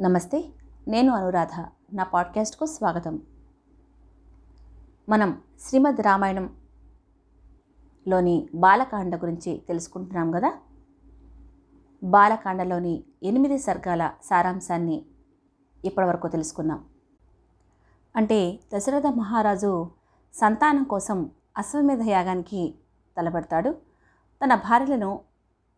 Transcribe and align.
నమస్తే 0.00 0.44
నేను 0.88 1.12
అనురాధ. 1.12 1.64
నా 1.92 2.04
పాడ్కాస్ట్కు 2.04 2.66
స్వాగతం. 2.66 3.22
మనం 5.08 5.42
శ్రీమద్ 5.60 6.00
రామాయణంలోని 6.00 8.48
బాలకాండ 8.54 9.16
గురించి 9.16 9.62
తెలుసుకుంటున్నాం 9.68 10.30
కదా? 10.30 10.52
బాలకాండలోని 12.02 13.04
ఎనిమిది 13.22 13.58
సర్గాల 13.58 14.12
సారాంశాన్ని 14.24 15.04
ఇప్పటివరకు 15.84 16.28
తెలుసుకున్నాం. 16.28 16.84
అంటే 18.16 18.60
దశరథ 18.74 19.06
మహారాజు 19.06 19.90
సంతానం 20.34 20.84
కోసం 20.84 21.30
అశ్వమేధ 21.56 22.02
యాగానికి 22.02 22.74
తలబడతాడు 23.16 23.74
తన 24.44 24.54
భార్యలను 24.54 25.20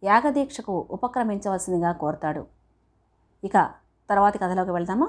యాగదీక్షకు 0.04 0.86
ఉపక్రమించవలసిందిగా 0.90 1.92
కోరతాడు. 1.92 2.46
ఇక 3.44 3.87
తర్వాతి 4.10 4.38
కథలోకి 4.38 4.70
వెళ్దామా? 4.70 5.08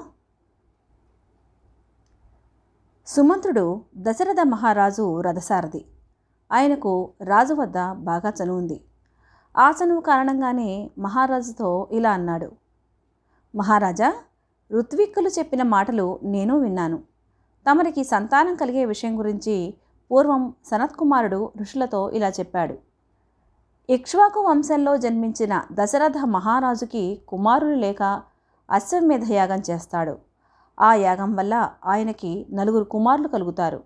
సుమంత్రుడు 3.06 3.80
దశరథ 3.96 4.40
మహారాజు 4.44 5.20
రథసారథి. 5.20 5.84
ఆయనకు 6.52 7.10
రాజు 7.22 7.54
వద్ద 7.54 7.92
బాగా 7.92 8.32
చనువుంది 8.42 8.80
ఆ 9.58 9.70
చనువు 9.70 10.00
కారణంగానే 10.00 10.90
మహారాజుతో 10.98 11.88
ఇలా 11.92 12.10
అన్నాడు. 12.10 12.52
మహారాజా 13.56 14.14
ఋత్విక్కులు 14.72 15.28
చెప్పిన 15.28 15.62
మాటలు 15.62 16.20
నేను 16.22 16.58
విన్నాను. 16.58 16.98
తమరికి 17.70 18.04
సంతానం 18.04 18.54
కలిగే 18.54 18.84
విషయం 18.84 19.18
గురించి 19.18 19.74
పూర్వం 20.10 20.54
సనత్కుమారుడు 20.64 21.52
ఋషులతో 21.60 22.10
ఇలా 22.10 22.28
చెప్పాడు. 22.28 22.78
ఇక్ష్వాకు 23.90 24.40
వంశంలో 24.40 24.96
జన్మించిన 24.96 25.62
దశరథ 25.72 26.18
మహారాజుకి 26.18 27.20
కుమారులు 27.28 27.74
లేక 27.74 28.29
అశ్వమేధ 28.70 29.32
యాగం 29.32 29.62
చేస్తాడు. 29.70 30.18
ఆ 30.80 30.94
యాగం 30.94 31.36
వల్ల 31.36 31.70
ఆయనకి 31.86 32.46
నలుగురు 32.52 32.84
కుమారులు 32.84 33.28
కలుగుతారు. 33.28 33.82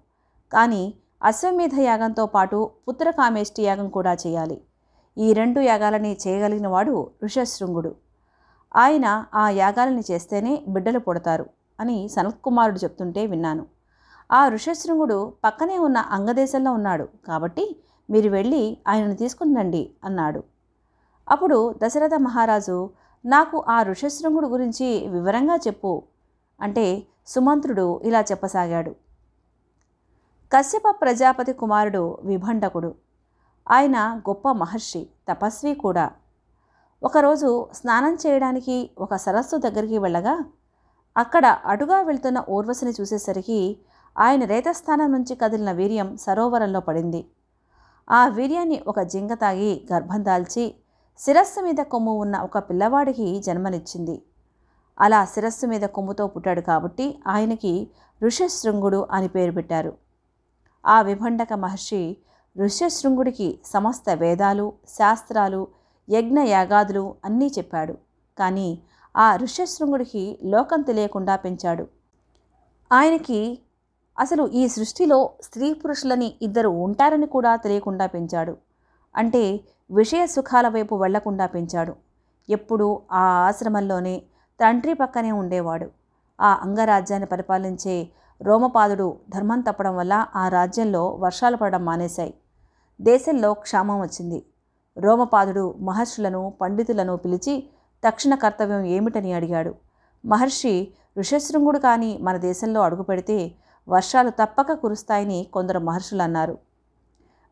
కానీ 0.53 0.95
అశ్వమేధ 1.23 1.71
యాగంతో 1.81 2.27
పాటు 2.27 2.71
పుత్రకామేష్టి 2.89 3.63
యాగం 3.63 3.89
కూడా 3.89 4.15
చేయాలి. 4.15 4.61
ఈ 5.19 5.33
రెండు 5.33 5.61
యాగాలని 5.61 6.17
చేయగలిగిన 6.27 6.69
వాడు 6.69 7.11
ఋషశృంగుడు. 7.25 7.95
ఆయన 8.77 9.25
ఆ 9.35 9.49
యాగాలని 9.49 10.03
చేస్తేనే 10.11 10.65
బిడ్డలు 10.69 10.99
పుడతారు 10.99 11.47
అని 11.81 12.09
సనత్కుమారుడు 12.09 12.79
చెప్తుంటే 12.79 13.27
విన్నాను. 13.27 13.67
ఆ 14.33 14.49
ఋషశృంగుడు 14.49 15.33
పక్కనే 15.45 15.79
ఉన్న 15.79 15.97
అంగదేశంలో 15.97 16.73
ఉన్నాడు. 16.73 17.09
కాబట్టి 17.29 17.77
మీరు 18.11 18.31
వెళ్ళి 18.31 18.79
ఆయనను 18.89 19.15
తీసుకుని 19.15 19.55
రండి 19.55 19.91
అన్నాడు. 20.05 20.43
అప్పుడు 21.31 21.75
దశరథ 21.85 22.15
మహారాజు 22.15 22.91
నాకు 23.25 23.65
ఆ 23.69 23.83
ఋషశృంగుడు 23.83 24.47
గురించి 24.47 25.09
వివరంగా 25.09 25.57
చెప్పు. 25.57 26.03
అంటే 26.61 27.07
సుమంత్రుడు 27.27 28.01
ఇలా 28.05 28.21
చెప్పసాగాడు. 28.21 28.91
కశ్యప 30.53 30.83
ప్రజాపతి 31.01 31.53
కుమారుడు 31.53 32.19
విభండకుడు. 32.23 32.95
ఆయన 33.71 34.21
గొప్ప 34.29 34.53
మహర్షి 34.53 35.07
తపస్వి 35.29 35.75
కూడా. 35.75 36.11
ఒకరోజు 37.03 37.67
స్నానం 37.75 38.19
చేయడానికి 38.27 38.91
ఒక 38.99 39.17
సరస్సు 39.17 39.57
దగ్గరికి 39.57 39.99
వెళ్ళగా 39.99 40.45
అక్కడ 41.17 41.47
అటుగా 41.47 42.01
వెళ్తున్న 42.01 42.45
ఊర్వశిని 42.51 42.93
చూసేసరికి 43.01 43.79
ఆయన 44.19 44.45
రేతస్థానం 44.45 45.13
నుంచి 45.13 45.35
కదిలిన 45.35 45.73
వీర్యం 45.73 46.17
సరోవరంలో 46.17 46.81
పడింది. 46.81 47.27
ఆ 48.11 48.29
వీర్యాన్ని 48.29 48.83
ఒక 48.87 49.01
జింగ 49.01 49.35
తాగి 49.35 49.87
గర్భం 49.93 50.25
దాల్చి 50.25 50.75
శిరస్సు 51.19 51.61
మీద 51.61 51.77
కొమ్ము 51.77 52.13
ఉన్న 52.13 52.39
ఒక 52.39 52.59
పిల్లవాడికి 52.59 53.41
జన్మనిచ్చింది. 53.41 54.23
అలా 55.01 55.25
శిరస్సు 55.25 55.67
మీద 55.67 55.81
కొమ్ముతో 55.81 56.27
పుట్టాడు 56.27 56.61
కాబట్టి 56.61 57.19
ఆయనకి 57.27 57.91
ఋషశృంగుడు 58.23 59.07
అని 59.11 59.29
పేరు 59.29 59.53
పెట్టారు. 59.53 59.93
ఆ 60.87 61.03
విభండక 61.03 61.53
మహర్షి 61.53 62.17
ఋష్యశృంగుడికి 62.59 63.59
సమస్త 63.65 64.11
వేదాలు 64.11 64.73
శాస్త్రాలు 64.89 65.69
యజ్ఞ 66.11 66.39
యాగాదులు 66.39 67.15
అన్నీ 67.25 67.47
చెప్పాడు. 67.59 67.95
కానీ 68.39 68.79
ఆ 69.17 69.37
ఋష్యశృంగుడికి 69.37 70.39
లోకం 70.45 70.83
తెలియకుండా 70.83 71.37
పెంచాడు. 71.37 71.87
ఆయనకి 72.93 73.59
అసలు 74.19 74.47
ఈ 74.47 74.69
సృష్టిలో 74.69 75.31
స్త్రీ 75.43 75.73
పురుషులని 75.73 76.35
ఇద్దరు 76.43 76.69
ఉంటారని 76.69 77.27
కూడా 77.27 77.57
తెలియకుండా 77.57 78.07
పెంచాడు. 78.07 78.57
అంటే 79.17 79.61
విషయ 79.91 80.27
సుఖాల 80.27 80.69
వైపు 80.69 80.95
వెళ్ళకుండా 80.95 81.47
పెంచాడు. 81.47 81.95
ఎప్పుడూ 82.49 83.03
ఆ 83.13 83.19
ఆశ్రమంలోనే 83.19 84.23
తండ్రి 84.61 84.95
పక్కనే 84.95 85.33
ఉండేవాడు. 85.33 85.91
ఆ 86.41 86.59
అంగరాజ్యాన్ని 86.63 87.27
పరిపాలించే 87.27 88.09
రోమపాదుడు 88.43 89.17
ధర్మం 89.29 89.61
తప్పడం 89.61 89.97
వల్ల 89.97 90.27
ఆ 90.37 90.49
రాజ్యంలో 90.49 91.09
వర్షాలు 91.09 91.57
పడడం 91.57 91.85
మానేశాయి. 91.85 92.35
దేశంలో 93.01 93.55
క్షామం 93.55 94.01
వచ్చింది. 94.01 94.47
రోమపాదుడు 94.97 95.75
మహర్షులను 95.81 96.55
పండితులను 96.61 97.17
పిలిచి 97.17 97.71
తక్షణ 98.05 98.35
కర్తవ్యం 98.35 98.85
ఏమిటని 98.85 99.33
అడిగాడు. 99.33 99.75
మహర్షి 100.27 100.93
ఋషశృంగుడు 101.19 101.79
కానీ 101.79 102.19
మన 102.21 102.37
దేశంలో 102.37 102.81
అడుగుపెడితే 102.83 103.55
వర్షాలు 103.89 104.31
తప్పక 104.31 104.73
కురుస్తాయని 104.73 105.47
కొందరు 105.53 105.79
మహర్షులు 105.79 106.23
అన్నారు. 106.23 106.59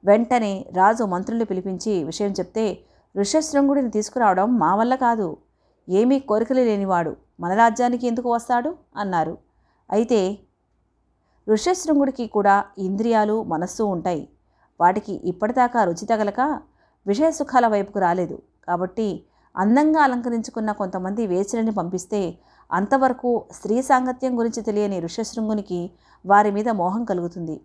వెంటనే 0.05 0.67
రాజు 0.77 1.05
మంత్రుల్ని 1.05 1.45
పిలిపించి 1.45 2.05
విషయం 2.05 2.33
చెప్తే 2.33 2.79
ఋషశృంగుడిని 3.17 3.91
తీసుకురావడం 3.91 4.59
మా 4.59 4.75
వల్ల 4.75 4.95
కాదు. 4.95 5.37
ఏమీ 5.89 6.19
కోరికలు 6.21 6.61
లేనివాడు 6.61 7.17
మన 7.41 7.53
రాజ్యానికి 7.55 8.07
ఎందుకు 8.07 8.35
వస్తాడు? 8.35 8.75
అన్నారు. 8.97 9.39
అయితే 9.91 10.39
ఋషశృంగుడికి 11.49 12.27
కూడా 12.27 12.65
ఇంద్రియాలు 12.79 13.43
మనస్సు 13.43 13.83
ఉంటాయి. 13.83 14.29
వాటికి 14.81 15.13
ఇప్పటిదాకా 15.25 15.85
రుచి 15.85 16.07
తగలక 16.07 16.41
విషయ 17.07 17.31
సుఖాల 17.31 17.67
వైపుకు 17.67 17.99
రాలేదు. 17.99 18.43
కాబట్టి 18.69 19.25
అందంగా 19.57 20.03
అలంకరించుకున్న 20.03 20.73
కొంతమంది 20.73 21.27
వేచులని 21.27 21.71
పంపిస్తే 21.71 22.39
అంతవరకు 22.73 23.45
స్త్రీ 23.53 23.83
సాంగత్యం 23.83 24.39
గురించి 24.39 24.63
తెలియని 24.63 25.01
ఋషశృంగునికి 25.01 25.91
వారి 26.27 26.51
మీద 26.51 26.69
మోహం 26.69 27.05
కలుగుతుంది. 27.05 27.61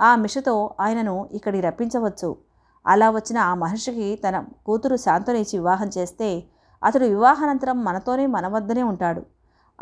ఆ 0.00 0.16
మిషతో 0.16 0.70
ఆయనను 0.80 1.28
ఇక్కడికి 1.32 1.66
రప్పించవచ్చు. 1.66 2.36
అలా 2.86 3.10
వచ్చిన 3.10 3.38
ఆ 3.38 3.54
మహర్షికి 3.54 4.20
తన 4.28 4.44
కూతురు 4.66 4.96
శాంతనిచ్చి 4.96 5.58
వివాహం 5.58 5.90
చేస్తే 5.98 6.44
అతడు 6.82 7.04
వివాహానంతరం 7.04 7.84
మనతోనే 7.84 8.26
మన 8.26 8.48
వద్దనే 8.48 8.82
ఉంటాడు. 8.82 9.22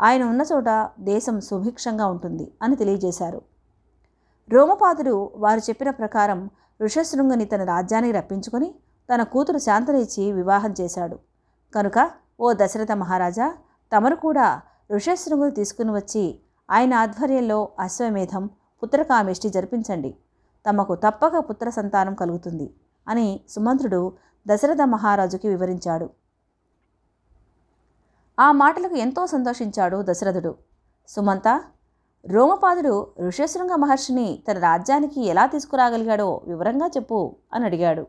ఆయన 0.01 0.23
ఉన్న 0.23 0.41
చోట 0.53 0.89
దేశం 0.99 1.39
సుభిక్షంగా 1.39 2.05
ఉంటుంది 2.07 2.51
అని 2.61 2.75
తెలియజేశారు. 2.75 3.41
రోమపాదుడు 4.49 5.31
వారు 5.35 5.59
చెప్పిన 5.59 5.89
ప్రకారం 5.89 6.49
ఋషశృంగుని 6.81 7.45
తన 7.45 7.63
రాజ్యానికి 7.63 8.11
రప్పించుకొని 8.11 8.75
తన 9.15 9.23
కూతురు 9.23 9.57
శాంతనిచ్చి 9.57 10.31
వివాహం 10.31 10.75
చేశాడు. 10.81 11.19
కనుక 11.75 12.11
ఓ 12.39 12.53
దశరథ 12.53 12.91
మహారాజా 12.91 13.53
తమరు 13.95 14.15
కూడా 14.15 14.61
ఋషశృంగుని 14.91 15.51
తీసుకుని 15.51 15.91
వచ్చి 15.91 16.39
ఆయన 16.71 16.93
ఆధ్వర్యంలో 16.93 17.69
అశ్వమేధం 17.79 18.49
పుత్రకామేష్టి 18.83 19.49
జరిపించండి. 19.49 20.15
తమకు 20.69 20.95
తప్పక 20.95 21.37
పుత్ర 21.49 21.69
సంతానం 21.69 22.13
కలుగుతుంది 22.13 22.73
అని 23.07 23.39
సుమంత్రుడు 23.49 24.13
దశరథ 24.47 24.81
మహారాజుకి 24.81 25.47
వివరించాడు. 25.47 26.09
ఆ 28.39 28.51
మాటలకు 28.51 28.95
ఎంతో 28.95 29.27
సంతోషించాడు 29.27 30.05
దశరథుడు. 30.09 30.55
సుమంత 31.07 31.63
రోమపాదుడు 32.25 33.07
ఋషశృంగ 33.27 33.75
మహర్షిని 33.75 34.43
తన 34.51 34.59
రాజ్యానికి 34.59 35.25
ఎలా 35.25 35.45
తీసుకురాగలిగాడో 35.45 36.41
వివరంగా 36.47 36.87
చెప్పు 36.87 37.35
అని 37.53 37.65
అడిగాడు. 37.65 38.07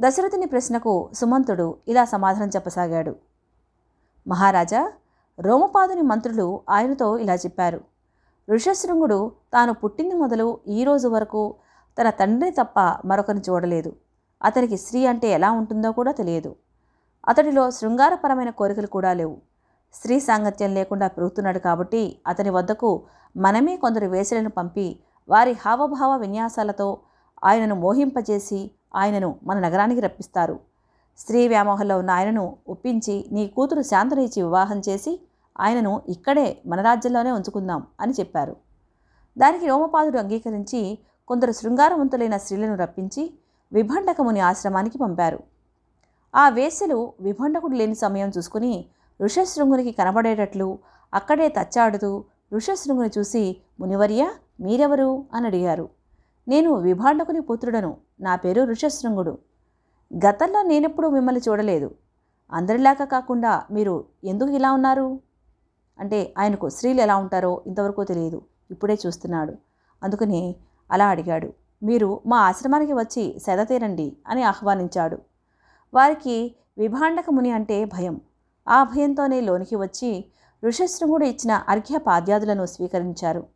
దశరథుని 0.00 0.46
ప్రశ్నకు 0.46 1.10
సుమంతుడు 1.14 1.78
ఇలా 1.88 2.04
సమాధానం 2.04 2.48
చెప్పసాగాడు. 2.48 3.16
మహారాజా 4.28 4.92
రోమపాదుని 5.40 6.02
మంత్రులు 6.02 6.60
ఆయనతో 6.70 7.18
ఇలా 7.18 7.34
చెప్పారు. 7.34 7.91
ఋషశృంగుడు 8.50 9.32
తాను 9.52 9.72
పుట్టింది 9.72 10.14
మొదలు 10.14 10.58
ఈ 10.68 10.84
రోజు 10.84 11.08
వరకు 11.08 11.54
తన 11.98 12.10
తండ్రిని 12.10 12.54
తప్ప 12.60 12.80
మరొకరిని 13.04 13.42
చూడలేదు. 13.50 13.92
అతనికి 14.44 14.76
స్త్రీ 14.76 15.06
అంటే 15.06 15.28
ఎలా 15.30 15.50
ఉంటుందో 15.50 15.92
కూడా 15.92 16.12
తెలియదు. 16.12 16.56
అతడిలో 17.28 17.70
శృంగారపరమైన 17.70 18.50
కోరికలు 18.50 18.86
కూడా 18.86 19.12
లేవు. 19.12 19.36
స్త్రీ 19.94 20.20
సాంగత్యం 20.20 20.74
లేకుండా 20.74 21.08
పెరుగుతున్నాడు 21.08 21.58
కాబట్టి 21.58 22.16
అతని 22.26 22.50
వద్దకు 22.50 23.02
మనమే 23.36 23.76
కొందరు 23.76 24.06
వేసలను 24.06 24.50
పంపి 24.50 25.00
వారి 25.28 25.52
హావభావ 25.52 26.16
విన్యాసాలతో 26.16 26.98
ఆయనను 27.44 27.74
మోహింపజేసి 27.74 28.70
ఆయనను 28.94 29.36
మన 29.42 29.58
నగరానికి 29.58 30.00
రప్పిస్తారు. 30.00 30.60
స్త్రీ 31.18 31.48
వ్యామోహంలో 31.48 31.98
ఉన్న 31.98 32.10
ఆయనను 32.10 32.56
ఒప్పించి 32.68 33.24
నీ 33.32 33.46
కూతురు 33.46 33.82
శాంతనిచ్చి 33.82 34.42
వివాహం 34.42 34.82
చేసి 34.88 35.20
ఆయనను 35.60 36.02
ఇక్కడే 36.08 36.62
మన 36.66 36.80
రాజ్యంలోనే 36.80 37.30
ఉంచుకుందాం 37.30 37.86
అని 38.00 38.12
చెప్పారు. 38.12 38.56
దానికి 39.38 39.66
రోమపాదుడు 39.66 40.18
అంగీకరించి 40.18 40.98
కొందరు 41.28 41.52
శృంగారవంతులైన 41.52 42.36
స్త్రీలను 42.36 42.76
రప్పించి 42.76 43.34
విభండకముని 43.72 44.40
ఆశ్రమానికి 44.40 44.98
పంపారు. 44.98 45.40
ఆ 46.34 46.48
వేశ్యలు 46.48 47.12
విభండకుడు 47.20 47.76
లేని 47.76 47.94
సమయం 47.94 48.32
చూసుకుని 48.38 48.84
ఋషశృంగునికి 49.22 49.92
కనబడేటట్లు 49.92 50.78
అక్కడే 51.14 51.48
తచ్చాడుతూ 51.48 52.24
ఋషశృంగుని 52.54 53.10
చూసి 53.18 53.56
మునివర్య 53.80 54.30
మీరెవరు 54.60 55.24
అని 55.34 55.46
అడిగారు. 55.46 55.88
నేను 56.48 56.74
విభాండకుని 56.74 57.40
పుత్రుడను. 57.40 57.96
నా 58.20 58.36
పేరు 58.36 58.62
ఋషశృంగుడు. 58.62 59.38
గతంలో 60.26 60.62
నేనెప్పుడూ 60.62 61.10
మిమ్మల్ని 61.10 61.40
చూడలేదు. 61.48 61.94
అందరిలాగా 62.52 63.04
కాకుండా 63.04 63.62
మీరు 63.70 64.04
ఎందుకు 64.24 64.50
ఇలా 64.50 64.72
ఉన్నారు? 64.72 65.20
అంటే 65.98 66.34
ఆయనకు 66.38 66.68
స్త్రీలు 66.68 67.00
ఎలా 67.00 67.16
ఉంటారో 67.16 67.62
ఇంతవరకు 67.66 68.04
తెలియదు. 68.04 68.42
ఇప్పుడే 68.70 68.98
చూస్తున్నాడు. 69.06 69.54
అందుకని 70.02 70.56
అలా 70.90 71.08
అడిగాడు. 71.08 71.52
మీరు 71.82 72.20
మా 72.26 72.40
ఆశ్రమానికి 72.40 72.92
వచ్చి 72.92 73.38
సెదతీరండి 73.38 74.16
అని 74.26 74.42
ఆహ్వానించాడు. 74.42 75.18
వారికి 75.94 76.56
విభాండక 76.78 77.30
ముని 77.30 77.50
అంటే 77.50 77.84
భయం. 77.84 78.20
ఆ 78.68 78.84
భయంతోనే 78.84 79.40
లోనికి 79.40 79.76
వచ్చి 79.76 80.24
ఋషశృంగుడు 80.64 81.24
ఇచ్చిన 81.24 81.62
అర్ఘ్య 81.68 81.98
పాద్యాదులను 81.98 82.66
స్వీకరించారు. 82.66 83.46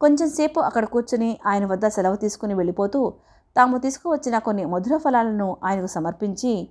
కొంచెంసేపు 0.00 0.60
అక్కడ 0.60 0.84
కూర్చుని 0.84 1.38
ఆయన 1.46 1.66
వద్ద 1.66 1.86
సెలవు 1.86 2.16
తీసుకుని 2.16 2.54
వెళ్ళిపోతూ 2.54 3.14
తాము 3.56 3.78
తీసుకువచ్చిన 3.78 4.38
కొన్ని 4.38 4.64
మధుర 4.64 4.96
ఫలాలను 4.96 5.56
ఆయనకు 5.64 5.86
సమర్పించి 5.86 6.68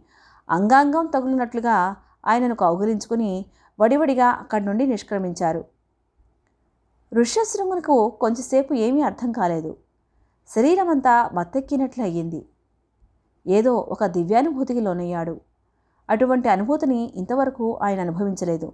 అంగాంగం 0.49 1.05
తగులినట్లుగా 1.05 1.95
ఆయనను 2.25 2.55
కౌగిలించుకుని 2.55 3.45
వడివడిగా 3.79 4.27
అక్కడి 4.27 4.65
నుండి 4.65 4.87
నిష్క్రమించారు. 4.87 5.65
ఋష్యశృంగునకు 7.13 8.09
కొంచెంసేపు 8.09 8.73
ఏమీ 8.73 9.01
అర్థం 9.01 9.31
కాలేదు. 9.31 9.77
శరీరమంతా 10.55 11.29
మత్తెక్కినట్లు 11.33 12.03
అయ్యింది. 12.03 12.45
ఏదో 13.47 13.75
ఒక 13.75 14.05
దివ్యానుభూతికి 14.05 14.81
లోనయ్యాడు. 14.81 15.39
అటువంటి 16.09 16.49
అనుభూతిని 16.49 17.13
ఇంతవరకు 17.15 17.79
ఆయన 17.83 17.99
అనుభవించలేదు. 17.99 18.73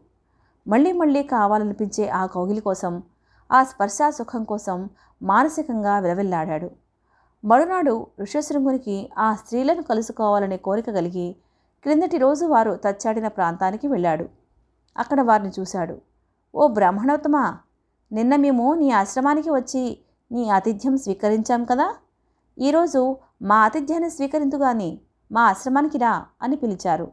మళ్ళీ 0.68 0.92
మళ్ళీ 0.92 1.24
కావాలనిపించే 1.24 2.10
ఆ 2.10 2.26
కౌగిలి 2.26 2.62
కోసం 2.62 3.04
ఆ 3.52 3.64
స్పర్శ 3.64 3.98
సుఖం 4.10 4.44
కోసం 4.44 4.90
మానసికంగా 5.24 6.00
విలవిల్లాడాడు. 6.00 6.72
మరునాడు 7.46 8.08
ఋషశృంగునికి 8.22 9.10
ఆ 9.18 9.34
స్త్రీలను 9.34 9.84
కలుసుకోవాలనే 9.84 10.58
కోరిక 10.58 10.92
కలిగి 10.92 11.36
క్రిందటి 11.84 12.18
రోజు 12.18 12.46
వారు 12.46 12.80
తచ్చాడిన 12.84 13.28
ప్రాంతానికి 13.28 13.88
వెళ్ళాడు. 13.88 14.45
అక్కడ 14.98 15.22
వారిని 15.22 15.52
చూశాడు. 15.60 16.02
ఓ 16.56 16.68
బ్రాహ్మణోత్తమా 16.68 17.58
నిన్న 18.12 18.36
మేము 18.36 18.74
నీ 18.74 18.92
ఆశ్రమానికి 18.92 19.50
వచ్చి 19.50 20.00
నీ 20.32 20.50
ఆతిథ్యం 20.50 20.98
స్వీకరించాం 20.98 21.66
కదా? 21.66 21.96
ఈరోజు 22.60 23.18
మా 23.42 23.56
ఆతిథ్యాన్ని 23.56 24.10
స్వీకరించుగాని 24.10 25.00
మా 25.32 25.42
ఆశ్రమానికి 25.44 25.98
రా 25.98 26.26
అని 26.42 26.56
పిలిచారు. 26.56 27.12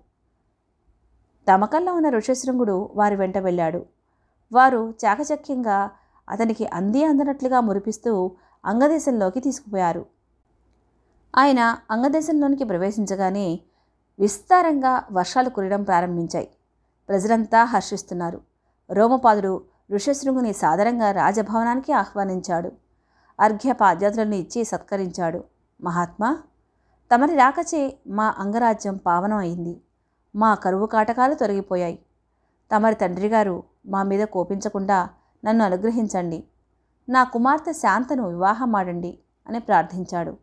తమకల్లో 1.48 1.94
ఉన్న 1.94 2.08
ఋషశృంగుడు 2.08 2.90
వారి 2.94 3.16
వెంట 3.16 3.38
వెళ్ళాడు. 3.38 3.86
వారు 4.52 4.94
చాకచక్యంగా 5.04 5.90
అతనికి 6.28 6.66
అంది 6.66 7.04
అందనట్లుగా 7.04 7.60
మురిపిస్తూ 7.60 8.30
అంగదేశంలోకి 8.64 9.40
తీసుకుపోయారు. 9.40 10.06
ఆయన 11.36 11.78
అంగదేశంలోనికి 11.90 12.64
ప్రవేశించగానే 12.64 13.60
విస్తారంగా 14.18 15.04
వర్షాలు 15.12 15.50
కురడం 15.50 15.82
ప్రారంభించాయి. 15.82 16.50
ప్రజలంతా 17.08 17.64
హర్షిస్తున్నారు. 17.64 18.40
రోమపాదుడు 18.90 19.64
ఋషశృంగుని 19.92 20.52
సాదరంగా 20.52 21.12
రాజభవనానికి 21.12 21.92
ఆహ్వానించాడు. 21.92 22.72
అర్ఘ్య 23.40 23.72
పాద్యాతులను 23.72 24.34
ఇచ్చి 24.34 24.64
సత్కరించాడు. 24.64 25.44
మహాత్మా 25.82 26.38
తమరి 27.14 27.36
రాకచే 27.36 27.98
మా 28.06 28.34
అంగరాజ్యం 28.38 28.96
పావనం 28.96 29.36
అయింది. 29.36 29.80
మా 30.36 30.54
కరువు 30.54 30.86
కాటకాలు 30.86 31.34
తొలగిపోయాయి. 31.34 31.98
తమరి 32.74 32.94
తండ్రి 32.94 33.28
గారు 33.28 33.62
మా 33.86 34.02
మీద 34.02 34.26
కోపించకుండా 34.26 35.08
నన్ను 35.44 35.64
అనుగ్రహించండి. 35.64 36.44
నా 37.08 37.24
కుమార్తె 37.24 37.72
శాంతను 37.72 38.28
వివాహమాడండి 38.28 39.18
అని 39.48 39.58
ప్రార్థించాడు. 39.58 40.36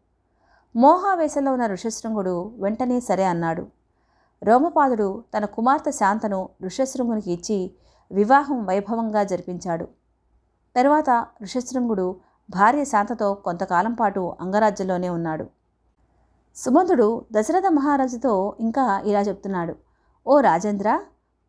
మోహావేశంలో 0.75 1.53
ఉన్న 1.53 1.67
ఋషశృంగుడు 1.67 2.53
వెంటనే 2.57 2.99
సరే 2.99 3.23
అన్నాడు. 3.23 3.67
రోమపాదుడు 4.43 5.23
తన 5.37 5.45
కుమార్తె 5.45 5.91
శాంతను 5.91 6.49
ఋషశృంగునికి 6.63 7.31
ఇచ్చి 7.31 7.71
వివాహం 8.11 8.65
వైభవంగా 8.65 9.23
జరిపించాడు. 9.23 9.87
తరువాత 10.75 11.25
ఋషశృంగుడు 11.43 12.15
భార్య 12.49 12.85
శాంతతో 12.85 13.33
కొంతకాలం 13.33 13.93
పాటు 13.93 14.35
అంగరాజ్యంలోనే 14.41 15.09
ఉన్నాడు. 15.09 15.45
సుమంతుడు 16.55 17.25
దశరథ 17.31 17.63
మహారాజుతో 17.67 18.55
ఇంకా 18.59 18.99
ఇలా 18.99 19.21
చెప్తున్నాడు. 19.21 19.75
ఓ 20.27 20.39
రాజేంద్ర 20.39 21.01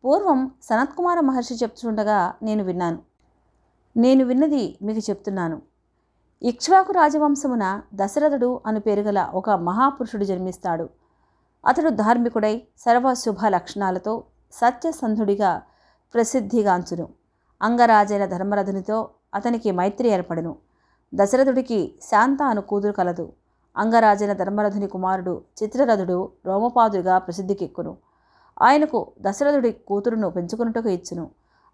పూర్వం 0.05 0.51
సనత్కుమార 0.63 1.19
మహర్షి 1.19 1.53
చెప్తుండగా 1.53 2.33
నేను 2.43 2.63
విన్నాను. 2.63 2.99
నేను 3.97 4.25
విన్నది 4.25 4.77
మీకు 4.81 4.99
చెప్తున్నాను. 4.99 5.61
ఇక్ష్వాకు 6.43 6.91
రాజవంశమున 6.91 7.81
దశరథుడు 7.95 8.61
అను 8.65 8.79
పేరుగల 8.79 9.29
ఒక 9.33 9.49
మహాపురుషుడు 9.49 10.23
జన్మిస్తాడు. 10.23 11.00
అతడు 11.67 11.89
ధార్మికుడై 11.89 12.61
సర్వశుభ 12.77 13.45
లక్షణాలతో 13.47 14.23
సత్యసంధుడిగా 14.51 15.61
ప్రసిద్ధిగాంచును. 16.13 17.09
అంగరాజైన 17.61 18.25
ధర్మరథునితో 18.25 19.09
అతనికి 19.35 19.71
మైత్రి 19.71 20.07
ఏర్పడును. 20.09 20.55
దశరథుడికి 21.15 21.95
శాంత 22.01 22.43
అను 22.43 22.61
కూతురు 22.61 22.91
కలదు. 22.91 23.33
అంగరాజైన 23.77 24.33
ధర్మరథుని 24.33 24.87
కుమారుడు 24.87 25.41
చిత్రరథుడు 25.63 26.31
రోమపాదుడిగా 26.45 27.17
ప్రసిద్ధికెక్కును. 27.17 27.97
ఆయనకు 28.61 29.11
దశరథుడి 29.21 29.71
కూతురును 29.71 30.29
పెంచుకున్నట్టుకు 30.29 30.89
ఇచ్చును. 30.89 31.29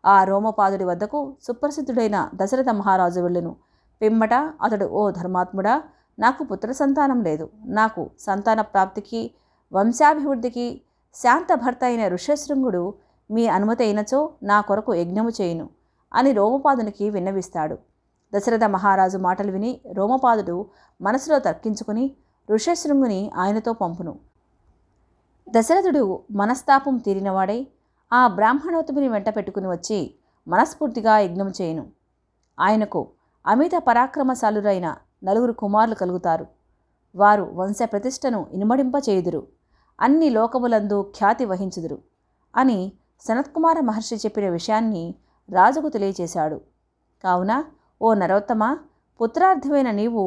ఆ 0.06 0.24
రోమపాదుడి 0.24 0.84
వద్దకు 0.84 1.36
సుప్రసిద్ధుడైన 1.42 2.30
దశరథ 2.36 2.70
మహారాజు 2.70 3.20
వెళ్ళును. 3.20 3.56
పిమ్మట 4.02 4.34
అతడు 4.34 4.86
ఓ 4.86 5.12
ధర్మాత్ముడా 5.12 5.84
నాకు 6.20 6.44
పుత్ర 6.44 6.72
సంతానం 6.72 7.24
లేదు. 7.24 7.50
నాకు 7.66 8.10
సంతాన 8.20 8.62
ప్రాప్తికి 8.62 9.32
వంశాభివృద్ధికి 9.74 10.82
శాంత 11.14 11.54
భర్త 11.54 11.84
అయిన 11.84 12.08
ఋషశృంగుడు 12.08 12.94
మీ 13.32 13.48
అనుమతి 13.48 13.84
అయినచో 13.84 14.34
నా 14.44 14.62
కొరకు 14.62 14.96
యజ్ఞము 14.96 15.30
చేయును 15.30 15.70
అని 16.14 16.32
రోమపాదునికి 16.32 17.10
విన్నవిస్తాడు. 17.10 17.78
దశరథ 18.36 18.64
మహారాజు 18.64 19.18
మాటలు 19.18 19.52
విని 19.52 19.82
రోమపాదుడు 19.94 20.66
మనసులో 21.02 21.40
తర్కించుకుని 21.40 22.12
ఋషశృంగుని 22.52 23.32
ఆయనతో 23.36 23.74
పంపును. 23.74 24.20
దశరథుడు 25.50 26.20
మనస్తాపం 26.32 26.98
తీరినవాడై 26.98 27.68
ఆ 28.14 28.28
బ్రాహ్మణోత్తముని 28.28 29.08
వెంట 29.10 29.30
పెట్టుకుని 29.36 29.68
వచ్చి 29.68 30.16
మనస్ఫూర్తిగా 30.48 31.18
యజ్ఞం 31.20 31.50
చేయును. 31.62 31.88
ఆయనకు 32.60 33.08
అమిత 33.48 33.72
పరాక్రమశాలురైన 33.88 34.96
నలుగురు 35.24 35.52
కుమారులు 35.52 35.96
కలుగుతారు. 35.96 36.57
వారు 37.18 37.44
వంశ 37.54 37.80
ప్రతిష్టను 37.84 38.40
ఇనుమడింపచేయుదురు. 38.54 39.42
అన్ని 40.00 40.30
లోకములందు 40.30 40.98
ఖ్యాతి 41.18 41.46
వహించుదురు 41.46 41.98
అని 42.56 42.80
సనత్కుమార 43.22 43.80
మహర్షి 43.80 44.16
చెప్పిన 44.16 44.50
విషయాన్ని 44.50 45.04
రాజుకు 45.50 45.90
తెలియచేశాడు. 45.90 46.58
కావున 47.24 47.54
ఓ 48.02 48.14
నరోత్తమ 48.14 48.64
పుత్రార్థమైన 49.20 49.92
నీవు 49.92 50.24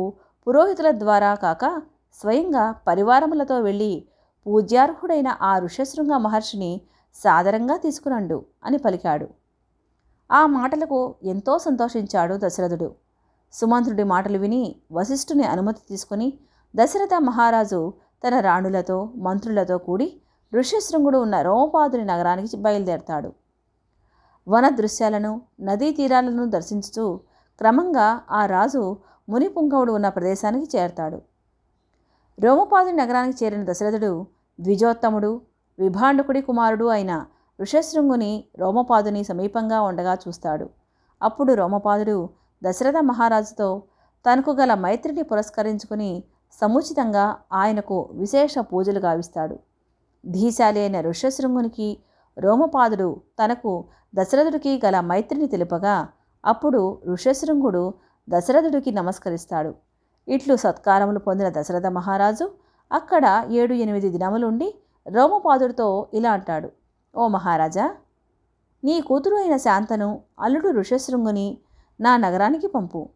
పురోహితుల 0.46 0.90
ద్వారా 0.90 1.34
కాక 1.34 1.64
స్వయంగా 2.14 2.64
పరివారములతో 2.88 3.60
వెళ్ళి 3.60 3.92
పూజ్యార్హుడైన 4.46 5.28
ఆ 5.42 5.58
ఋషశృంగ 5.58 6.12
మహర్షిని 6.16 6.72
సాదరంగా 7.14 7.76
తీసుకురండు 7.76 8.38
అని 8.64 8.78
పలికాడు. 8.78 9.26
ఆ 10.30 10.46
మాటలకు 10.46 10.98
ఎంతో 11.24 11.54
సంతోషించాడు 11.58 12.34
దశరథుడు. 12.42 12.88
సుమంత్రుడి 13.52 14.04
మాటలు 14.04 14.38
విని 14.38 14.62
వశిష్ఠుని 14.92 15.44
అనుమతి 15.44 15.82
తీసుకుని 15.88 16.28
దశరథ 16.76 17.14
మహారాజు 17.18 17.92
తన 18.24 18.40
రాణులతో 18.40 19.12
మంత్రులతో 19.16 19.78
కూడి 19.78 20.20
ఋష్యశృంగుడు 20.54 21.18
ఉన్న 21.18 21.42
రోమపాదుని 21.42 22.04
నగరానికి 22.04 22.56
బయలుదేరతాడు. 22.56 23.32
వన 24.48 24.68
దృశ్యాలను 24.68 25.40
నదీ 25.60 25.90
తీరాలను 25.90 26.46
దర్శించుతూ 26.46 27.16
క్రమంగా 27.58 28.20
ఆ 28.30 28.46
రాజు 28.46 28.96
మునిపుంగవుడు 29.28 29.92
ఉన్న 29.92 30.08
ప్రదేశానికి 30.08 30.78
చేరతాడు. 30.78 31.22
రోమపాదుని 32.40 32.96
నగరానికి 32.96 33.44
చేరిన 33.44 33.72
దశరథుడు 33.72 34.26
ద్విజోత్తముడు 34.60 35.40
విభాండకుడి 35.78 36.42
కుమారుడు 36.42 36.84
అయిన 36.84 37.24
ఋషశృంగుని 37.60 38.44
రోమపాదుని 38.58 39.24
సమీపంగా 39.24 39.82
ఉండగా 39.82 40.14
చూస్తాడు. 40.14 40.68
అప్పుడు 41.22 41.52
రోమపాదుడు 41.52 42.28
దశరథ 42.64 42.96
మహారాజుతో 42.96 43.82
తనకు 44.26 44.50
గల 44.50 44.74
మైత్రిని 44.74 45.22
పురస్కరించుకుని 45.22 46.24
సముచితంగా 46.52 47.36
ఆయనకు 47.52 48.08
విశేష 48.12 48.58
పూజలు 48.58 48.98
గావిస్తాడు. 48.98 49.58
ధీశాలి 50.30 50.80
అయిన 50.80 51.00
ఋషశృంగునికి 51.00 51.98
రోమపాదుడు 52.38 53.20
తనకు 53.44 53.84
దశరథుడికి 54.14 54.80
గల 54.84 55.00
మైత్రిని 55.00 55.46
తెలుపగా 55.46 56.08
అప్పుడు 56.44 57.00
ఋషశృంగుడు 57.12 57.94
దశరథుడికి 58.28 58.92
నమస్కరిస్తాడు. 58.92 59.74
ఇట్లు 60.28 60.56
సత్కారములు 60.56 61.18
పొందిన 61.18 61.48
దశరథ 61.48 61.86
మహారాజు 61.86 62.50
అక్కడ 62.92 63.46
ఏడు 63.50 63.74
ఎనిమిది 63.74 64.10
దినములుండి 64.10 64.74
రోమపాదుడితో 65.08 66.06
ఇలా 66.14 66.32
అంటాడు. 66.32 66.70
ఓ 67.16 67.28
మహారాజా 67.28 67.90
నీ 68.84 69.00
కూతురు 69.00 69.36
అయిన 69.36 69.56
శాంతను 69.56 70.20
అల్లుడు 70.40 70.68
ఋషశృంగుని 70.68 71.58
నా 72.00 72.16
నగరానికి 72.16 72.66
పంపు. 72.66 73.08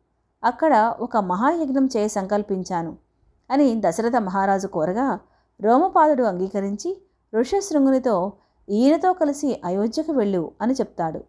అక్కడ 0.44 0.94
ఒక 1.00 1.16
మహాయజ్ఞం 1.16 1.88
చేయ 1.96 2.08
సంకల్పించాను. 2.08 3.03
అని 3.50 3.82
దశరథ 3.84 4.16
మహారాజు 4.16 4.66
కోరగా 4.66 5.18
రోమపాదుడు 5.60 6.22
అంగీకరించి 6.22 7.02
ఋషశృంగునితో 7.34 8.32
ఈయనతో 8.68 9.12
కలిసి 9.12 9.60
అయోధ్యకు 9.64 10.12
వెళ్ళు 10.12 10.52
అని 10.62 10.74
చెప్తాడు. 10.74 11.24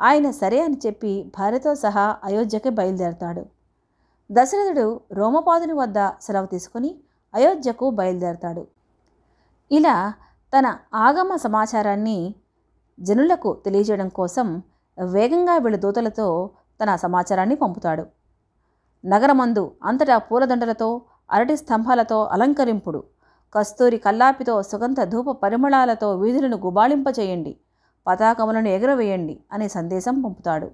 ఆయన 0.00 0.30
సరే 0.30 0.60
అని 0.60 0.78
చెప్పి 0.86 1.32
భార్యతో 1.38 1.74
సహా 1.74 2.16
అయోధ్యకి 2.24 2.68
బయలుదేరతాడు. 2.68 3.46
దశరథుడు 4.30 5.00
రోమపాదుని 5.12 5.72
వద్ద 5.72 5.98
సెలవు 6.22 6.46
తీసుకుని 6.46 6.94
అయోధ్యకు 7.34 7.90
బయలుదేరతాడు. 7.90 8.66
ఇలా 9.70 10.12
తన 10.52 10.78
ఆగమ 10.94 11.36
సమాచారాన్ని 11.36 12.34
జనులకు 13.00 13.62
తెలియజేయడం 13.64 14.08
కోసం 14.08 14.62
వేగంగా 14.98 15.56
వీళ్ళ 15.56 15.76
దూతలతో 15.76 16.50
తన 16.82 16.96
సమాచారాన్ని 16.96 17.56
పంపుతాడు. 17.56 18.06
నగరమందు 19.04 19.72
అంతటా 19.84 20.18
పూలదండలతో 20.18 21.02
అరటి 21.30 21.56
స్తంభాలతో 21.56 22.24
అలంకరింపుడు. 22.24 23.02
కస్తూరి 23.54 23.98
కల్లాపితో 23.98 24.62
సుగంధ 24.62 25.02
ధూప 25.02 25.30
పరిమళాలతో 25.30 26.16
వీధులను 26.16 26.56
గుబాళింపచేయండి. 26.56 27.56
పతాకములను 28.06 28.68
ఎగురవేయండి 28.68 29.40
అనే 29.52 29.68
సందేశం 29.68 30.22
పంపుతాడు. 30.22 30.70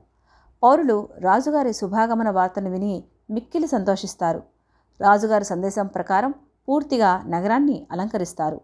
పౌరులు 0.62 1.08
రాజుగారి 1.18 1.72
శుభాగమన 1.72 2.30
వార్తను 2.30 2.70
విని 2.70 3.04
మిక్కిలి 3.30 3.66
సంతోషిస్తారు. 3.66 4.42
రాజుగారి 5.00 5.44
సందేశం 5.44 5.86
ప్రకారం 5.86 6.34
పూర్తిగా 6.68 7.22
నగరాన్ని 7.26 7.86
అలంకరిస్తారు. 7.92 8.60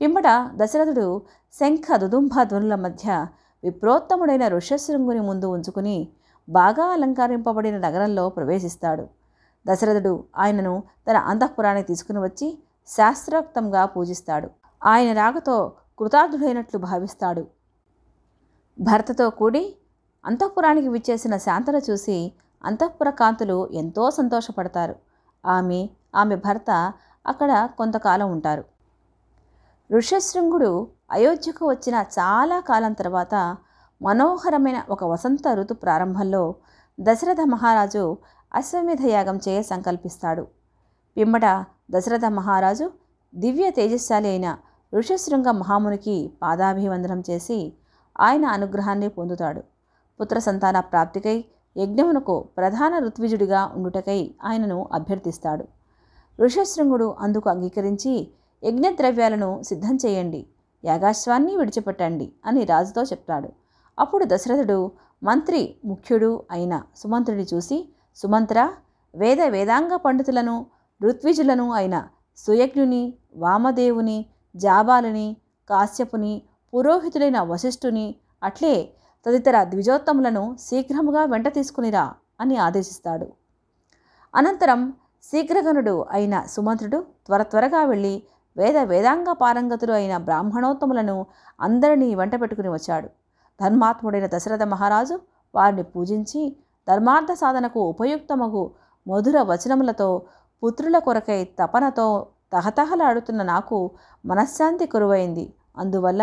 పిమ్మట 0.00 0.22
దశరథుడు 0.56 1.22
శంఖ 1.52 1.96
దుదుంభ 1.96 2.30
ధ్వనుల 2.42 2.74
మధ్య 2.74 3.26
విప్రోత్తముడైన 3.64 4.48
ఋషశృంగుని 4.48 5.20
ముందు 5.20 5.46
ఉంచుకుని 5.46 6.08
బాగా 6.48 6.84
అలంకరింపబడిన 6.84 7.78
నగరంలో 7.78 8.28
ప్రవేశిస్తాడు. 8.28 9.19
దశరథుడు 9.66 10.24
ఆయనను 10.36 10.82
తన 11.06 11.16
అంతఃపురానికి 11.16 11.86
తీసుకుని 11.86 12.18
వచ్చి 12.18 12.58
శాస్త్రోక్తంగా 12.88 13.84
పూజిస్తాడు. 13.84 14.50
ఆయన 14.84 15.16
రాకతో 15.16 15.72
కృతార్థుడైనట్లు 15.98 16.78
భావిస్తాడు. 16.78 17.46
భర్తతో 18.78 19.30
కూడి 19.30 19.76
అంతఃపురానికి 20.24 20.88
విచ్చేసిన 20.88 21.36
శాంతను 21.36 21.80
చూసి 21.90 22.32
అంతఃపుర 22.64 23.10
కాంతులు 23.10 23.68
ఎంతో 23.72 24.10
సంతోషపడతారు. 24.10 24.94
ఆమె 25.46 25.88
ఆమె 26.14 26.36
భర్త 26.36 26.70
అక్కడ 27.26 27.68
కొంతకాలం 27.78 28.32
ఉంటారు. 28.32 28.64
ఋషశృంగుడు 29.90 30.88
అయోధ్యకు 31.12 31.68
వచ్చిన 31.68 32.04
చాలా 32.18 32.60
కాలం 32.60 32.92
తర్వాత 32.92 33.56
మనోహరమైన 34.02 34.82
ఒక 34.90 35.04
వసంత 35.04 35.48
ఋతు 35.54 35.74
ప్రారంభంలో 35.74 36.54
దశరథ 37.00 37.40
మహారాజు 37.48 38.16
అశ్వమేధ 38.54 39.02
యాగం 39.06 39.40
చేయ 39.48 39.62
సంకల్పిస్తాడు. 39.62 40.46
పిమ్మట 41.16 41.46
దశరథ 41.90 42.24
మహారాజు 42.24 42.90
దివ్య 43.34 43.70
తేజస్శాలి 43.70 44.28
అయిన 44.28 44.56
ఋషశృంగ 44.94 45.50
మహామునికి 45.50 46.32
పాదాభివందనం 46.42 47.22
చేసి 47.30 47.72
ఆయన 48.20 48.44
అనుగ్రహాన్ని 48.46 49.08
పొందుతాడు. 49.08 49.62
పుత్ర 50.20 50.38
సంతాన 50.38 50.80
ప్రాప్తికై 50.80 51.44
యజ్ఞమునకు 51.76 52.40
ప్రధాన 52.56 52.98
ఋత్విజుడిగా 52.98 53.72
ఉండుటకై 53.76 54.34
ఆయనను 54.44 54.88
అభ్యర్థిస్తాడు. 54.92 55.64
ఋషశృంగుడు 56.38 57.16
అందుకు 57.18 57.50
అంగీకరించి 57.50 58.30
యజ్ఞద్రవ్యాలను 58.64 59.62
సిద్ధం 59.62 59.98
చేయండి 60.06 60.46
యాగాశ్వాన్ని 60.84 61.56
విడిచిపెట్టండి 61.56 62.32
అని 62.46 62.64
రాజుతో 62.64 63.02
చెప్తాడు. 63.02 63.48
అప్పుడు 63.98 64.24
దశరథుడు 64.28 64.90
మంత్రి 65.22 65.76
ముఖ్యుడు 65.84 66.42
అయిన 66.50 66.82
సుమంత్రుని 66.96 67.46
చూసి 67.54 67.78
సుమంత్ర 68.20 68.58
వేద 69.14 69.40
వేదాంగ 69.48 69.96
పండితులను 69.96 70.66
ఋత్విజులను 71.00 71.66
అయిన 71.72 71.96
సుయజ్ఞుని 72.38 73.02
వామదేవుని 73.34 74.18
జాబాలని 74.56 75.28
కాశ్యపుని 75.70 76.32
పురోహితుడైన 76.72 77.38
వశిష్ఠుని 77.42 78.06
అట్లే 78.42 78.74
తదితర 79.26 79.56
ద్విజోత్తములను 79.64 80.56
శీఘ్రముగా 80.60 81.24
వెంట 81.24 81.48
తీసుకునిరా 81.54 82.04
అని 82.40 82.56
ఆదేశిస్తాడు. 82.56 83.26
అనంతరం 84.34 84.80
శీఘ్రగనుడు 85.22 85.94
అయిన 86.10 86.34
సుమంత్రుడు 86.48 86.98
త్వర 87.26 87.42
త్వరగా 87.42 87.84
వెళ్ళి 87.84 88.14
వేద 88.56 88.78
వేదాంగ 88.82 89.32
పారంగతులు 89.32 89.92
అయిన 89.92 90.14
బ్రాహ్మణోత్తములను 90.16 91.16
అందరినీ 91.60 92.08
వెంట 92.14 92.34
పెట్టుకుని 92.40 92.68
వచ్చాడు. 92.68 93.08
ధర్మాత్ముడైన 93.60 94.26
దశరథ 94.26 94.62
మహారాజు 94.62 95.16
వారిని 95.54 95.84
పూజించి 95.92 96.42
ధర్మార్థ 96.90 97.32
సాధనకు 97.32 97.80
ఉపయుక్తమగు 97.92 98.62
మధుర 99.06 99.36
వచనములతో 99.50 100.08
పుత్రుల 100.62 100.96
కొరకై 100.98 101.40
తపనతో 101.60 102.06
తహతహలాడుతున్న 102.52 103.40
నాకు 103.52 103.78
మనశ్శాంతి 104.24 104.86
కురువైంది. 104.86 105.44
అందువల్ల 105.76 106.22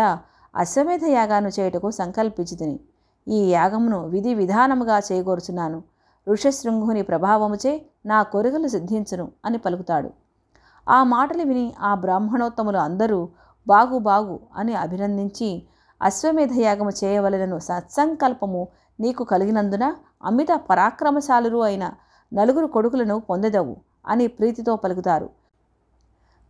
అశ్వమేధ 0.54 1.04
యాగాను 1.16 1.50
చేయుటకు 1.56 1.88
సంకల్పించితిని 2.00 2.76
ఈ 3.26 3.38
యాగమును 3.56 3.98
విధి 4.12 4.32
విధానముగా 4.34 4.96
చేయగోరుచున్నాను 5.08 5.78
ఋషశృంగుని 6.26 7.02
ప్రభావముచే 7.02 7.72
నా 8.06 8.18
కోరికలు 8.32 8.68
సిద్ధించును 8.68 9.26
అని 9.44 9.58
పలుకుతాడు. 9.58 10.10
ఆ 10.86 10.98
మాటలు 11.14 11.44
విని 11.50 11.64
ఆ 11.80 11.90
బ్రాహ్మణోత్తములు 12.04 12.78
అందరూ 12.78 13.20
బాగు 13.66 13.96
బాగు 14.10 14.36
అని 14.56 14.74
అభినందించి 14.74 15.48
అశ్వమేధ 16.00 16.54
యాగము 16.66 16.92
చేయవలెనను 17.00 17.58
సత్సంకల్పము 17.68 18.62
నీకు 18.98 19.22
కలిగినందున 19.24 19.84
అమిత 20.22 20.48
పరాక్రమశాలురు 20.70 21.58
అయిన 21.58 21.92
నలుగురు 22.34 22.66
కొడుకులను 22.66 23.20
పొందెదవు 23.20 23.76
అని 24.06 24.26
ప్రీతితో 24.26 24.76
పలుకుతారు. 24.76 25.30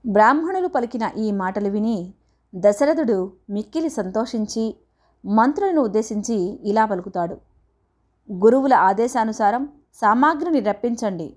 బ్రాహ్మణులు 0.06 0.68
పలికిన 0.68 1.10
ఈ 1.18 1.32
మాటలు 1.32 1.68
విని 1.68 2.12
దశరథుడు 2.54 3.32
మిక్కిలి 3.50 3.88
సంతోషించి 3.88 4.76
మంత్రులను 5.26 5.82
ఉద్దేశించి 5.82 6.60
ఇలా 6.64 6.84
పలుకుతాడు. 6.84 7.36
గురువుల 8.32 8.74
ఆదేశానుసారం 8.74 9.68
సామాగ్రిని 9.94 10.60
రప్పించండి. 10.60 11.36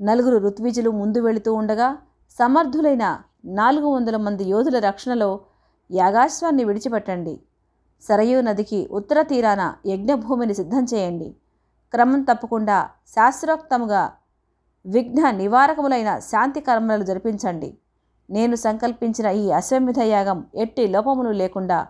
నలుగురు 0.00 0.38
ఋత్విజులు 0.38 0.90
ముందు 0.90 1.18
వెళుతూ 1.18 1.54
ఉండగా 1.54 1.98
సమర్థులైన 2.30 3.18
నాలుగు 3.44 3.86
వందల 3.86 4.16
మంది 4.16 4.44
యోధుల 4.44 4.78
రక్షణలో 4.78 5.40
యాగాశ్వాన్ని 5.90 6.64
విడిచిపెట్టండి. 6.64 7.40
సరయూ 8.02 8.40
నదికి 8.40 8.88
ఉత్తర 8.90 9.22
తీరాన 9.22 9.74
యజ్ఞభూమిని 9.86 10.54
సిద్ధం 10.54 10.86
చేయండి. 10.94 11.34
క్రమం 11.92 12.22
తప్పకుండా 12.22 12.90
శాస్త్రోక్తముగా 13.06 14.12
విఘ్న 14.86 15.30
నివారకములైన 15.30 16.18
శాంతి 16.18 16.60
కర్మలు 16.60 17.04
జరిపించండి. 17.04 17.78
నేను 18.30 18.56
సంకల్పించిన 18.56 19.26
ఈ 19.26 19.50
అశ్వమిధ 19.50 19.98
యాగం 19.98 20.46
ఎట్టి 20.54 20.88
లోపములు 20.88 21.30
లేకుండా 21.30 21.86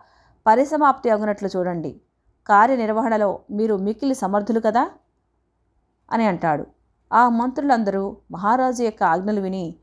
పరిసమాప్తి 0.46 1.10
అగునట్లు 1.10 1.48
చూడండి. 1.56 2.00
కార్యనిర్వహణలో 2.46 3.40
మీరు 3.50 3.74
మిక్కిలి 3.74 4.14
సమర్థులు 4.14 4.60
కదా? 4.60 4.90
అని 6.12 6.26
అంటాడు. 6.26 6.66
ఆ 7.12 7.28
మంత్రులందరూ 7.28 8.16
మహారాజు 8.30 8.82
యొక్క 8.82 9.02
ఆజ్ఞలు 9.02 9.40
విని 9.40 9.74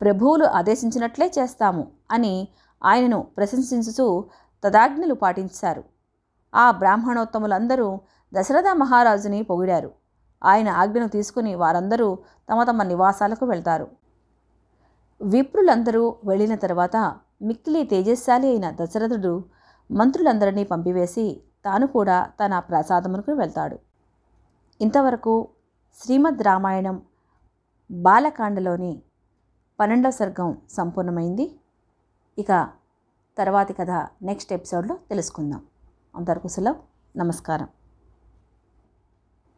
ప్రభువులు 0.00 0.44
ఆదేశించినట్లే 0.44 1.32
చేస్తాము 1.38 1.86
అని 2.10 2.48
ఆయనను 2.84 3.26
ప్రశంసించుతూ 3.36 4.24
తదాజ్ఞలు 4.64 5.14
పాటించారు. 5.14 5.84
ఆ 6.54 6.70
బ్రాహ్మణోత్తములందరూ 6.70 8.00
దశరథ 8.34 8.64
మహారాజుని 8.72 9.42
పొగిడారు. 9.42 9.92
ఆయన 10.44 10.68
ఆజ్ఞను 10.68 11.08
తీసుకుని 11.08 11.54
వారందరూ 11.54 12.18
తమ 12.52 12.64
తమ 12.64 12.82
నివాసాలకు 12.82 13.46
వెళ్తారు. 13.46 13.88
విప్రులందరూ 15.22 16.16
వెళ్ళిన 16.24 16.54
తర్వాత 16.54 16.96
మిక్కిలి 17.42 17.84
తేజస్శాలి 17.84 18.48
అయిన 18.48 18.70
దశరథుడు 18.70 19.44
మంత్రులందరినీ 19.90 20.64
పంపివేసి 20.64 21.42
తాను 21.64 21.86
కూడా 21.86 22.30
తన 22.44 22.58
ప్రసాదమునకు 22.58 23.32
వెళ్తాడు. 23.32 23.78
ఇంతవరకు 24.80 25.48
శ్రీమద్ 26.02 26.42
రామాయణం 26.42 27.02
బాలకాండలోని 27.90 29.02
పన్నెండవ 29.80 30.10
సర్గం 30.10 30.58
సంపూర్ణమైంది. 30.70 31.58
ఇక 32.38 32.68
తర్వాతి 33.38 33.72
కథ 33.72 33.90
నెక్స్ట్ 34.22 34.52
ఎపిసోడ్లో 34.52 34.94
తెలుసుకుందాం. 34.94 35.62
అంతవరకు 36.16 36.48
సెలవు. 36.48 36.76
నమస్కారం. 37.16 37.68